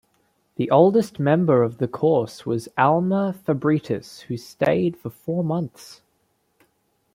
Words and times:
The 0.55 0.71
oldest 0.71 1.19
member 1.19 1.61
of 1.61 1.77
the 1.77 1.87
course 1.87 2.43
was 2.43 2.67
Alma 2.75 3.35
Fabritius, 3.45 4.21
who 4.21 4.35
stayed 4.35 4.97
for 4.97 5.11
four 5.11 5.43
months. 5.43 6.01